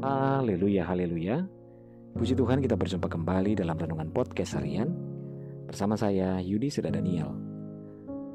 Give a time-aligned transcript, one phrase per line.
[0.00, 1.44] Haleluya, haleluya.
[2.16, 4.88] Puji Tuhan kita berjumpa kembali dalam Renungan Podcast Harian
[5.68, 7.28] bersama saya Yudi Seda Daniel.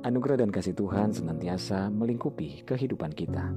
[0.06, 3.50] Anugerah dan kasih Tuhan senantiasa melingkupi kehidupan kita.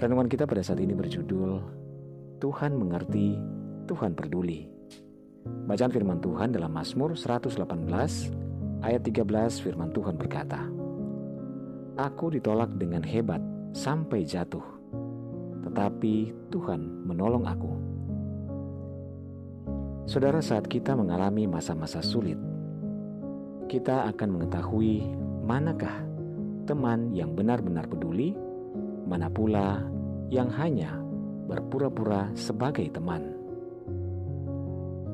[0.00, 1.60] Renungan kita pada saat ini berjudul
[2.40, 3.36] Tuhan mengerti,
[3.84, 4.64] Tuhan peduli.
[5.44, 7.52] Bacaan firman Tuhan dalam Mazmur 118
[8.80, 10.72] ayat 13 firman Tuhan berkata,
[12.00, 13.44] Aku ditolak dengan hebat
[13.76, 14.81] sampai jatuh
[15.62, 17.72] tetapi Tuhan menolong aku.
[20.10, 22.36] Saudara, saat kita mengalami masa-masa sulit,
[23.70, 25.06] kita akan mengetahui
[25.46, 26.04] manakah
[26.66, 28.34] teman yang benar-benar peduli,
[29.06, 29.86] mana pula
[30.28, 30.98] yang hanya
[31.46, 33.32] berpura-pura sebagai teman.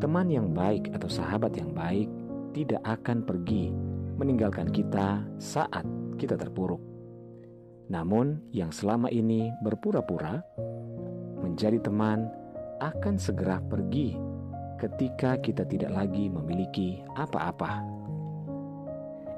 [0.01, 2.09] Teman yang baik atau sahabat yang baik
[2.56, 3.74] tidak akan pergi
[4.18, 5.84] meninggalkan kita saat
[6.18, 6.88] kita terpuruk
[7.88, 10.45] namun, yang selama ini berpura-pura
[11.41, 12.29] menjadi teman
[12.84, 14.12] akan segera pergi
[14.77, 17.80] ketika kita tidak lagi memiliki apa-apa.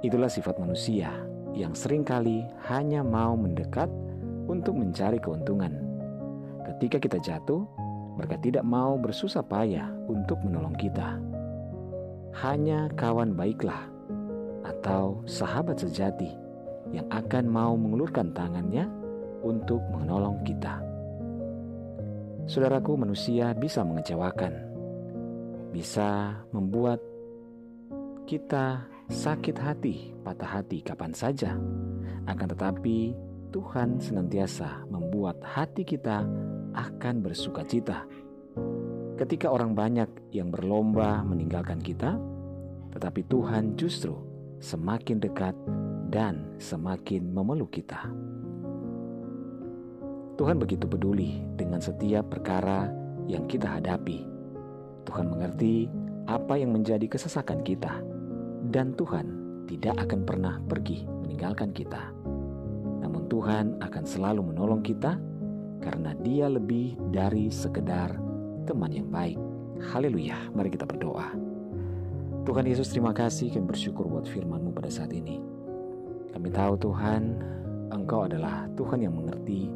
[0.03, 1.15] Itulah sifat manusia
[1.55, 3.87] yang sering kali hanya mau mendekat
[4.51, 5.71] untuk mencari keuntungan.
[6.67, 7.63] Ketika kita jatuh,
[8.19, 11.23] mereka tidak mau bersusah payah untuk menolong kita.
[12.43, 13.87] Hanya kawan baiklah
[14.67, 16.50] atau sahabat sejati
[16.91, 18.87] yang akan mau mengulurkan tangannya
[19.41, 20.83] untuk menolong kita.
[22.51, 24.53] Saudaraku, manusia bisa mengecewakan,
[25.71, 26.99] bisa membuat
[28.27, 31.55] kita sakit hati, patah hati kapan saja.
[32.27, 33.15] Akan tetapi,
[33.51, 36.23] Tuhan senantiasa membuat hati kita
[36.75, 38.07] akan bersuka cita.
[39.19, 42.15] Ketika orang banyak yang berlomba meninggalkan kita,
[42.95, 44.15] tetapi Tuhan justru
[44.63, 45.55] semakin dekat
[46.11, 48.11] dan semakin memeluk kita.
[50.35, 52.91] Tuhan begitu peduli dengan setiap perkara
[53.31, 54.27] yang kita hadapi.
[55.07, 55.87] Tuhan mengerti
[56.27, 58.03] apa yang menjadi kesesakan kita,
[58.75, 59.27] dan Tuhan
[59.71, 62.11] tidak akan pernah pergi meninggalkan kita.
[63.05, 65.17] Namun, Tuhan akan selalu menolong kita
[65.81, 68.17] karena Dia lebih dari sekedar
[68.67, 69.39] teman yang baik.
[69.95, 71.33] Haleluya, mari kita berdoa.
[72.45, 75.60] Tuhan Yesus, terima kasih kami bersyukur buat firman-Mu pada saat ini.
[76.31, 77.23] Kami tahu Tuhan,
[77.91, 79.67] Engkau adalah Tuhan yang mengerti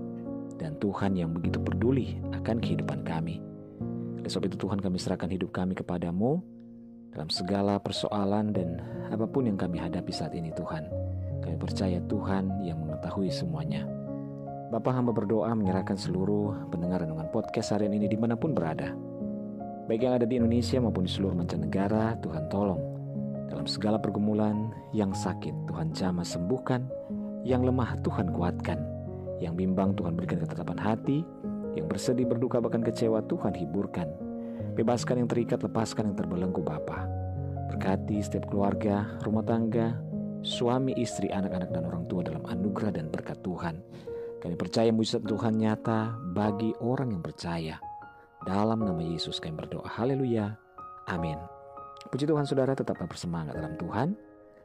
[0.54, 3.42] dan Tuhan yang begitu peduli akan kehidupan kami.
[4.22, 6.38] Oleh sebab itu Tuhan kami serahkan hidup kami kepadamu
[7.10, 8.78] dalam segala persoalan dan
[9.10, 10.86] apa pun yang kami hadapi saat ini Tuhan.
[11.42, 13.84] Kami percaya Tuhan yang mengetahui semuanya.
[14.72, 18.94] Bapak hamba berdoa menyerahkan seluruh pendengar renungan podcast harian ini di mana pun berada.
[19.84, 22.93] Baik yang ada di Indonesia maupun di seluruh mancanegara, Tuhan tolong
[23.48, 26.88] dalam segala pergumulan yang sakit Tuhan jamah sembuhkan,
[27.44, 28.80] yang lemah Tuhan kuatkan,
[29.38, 31.20] yang bimbang Tuhan berikan ketetapan hati,
[31.74, 34.08] yang bersedih berduka bahkan kecewa Tuhan hiburkan.
[34.74, 37.06] Bebaskan yang terikat, lepaskan yang terbelenggu Bapa.
[37.70, 39.94] Berkati setiap keluarga, rumah tangga,
[40.42, 43.78] suami, istri, anak-anak, dan orang tua dalam anugerah dan berkat Tuhan.
[44.42, 47.76] Kami percaya mujizat Tuhan nyata bagi orang yang percaya.
[48.44, 49.88] Dalam nama Yesus kami berdoa.
[49.88, 50.52] Haleluya.
[51.08, 51.53] Amin.
[52.14, 54.14] Puji Tuhan saudara tetaplah bersemangat dalam Tuhan,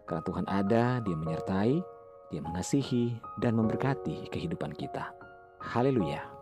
[0.05, 1.81] karena Tuhan ada, dia menyertai,
[2.29, 5.09] dia mengasihi, dan memberkati kehidupan kita.
[5.57, 6.38] Haleluya.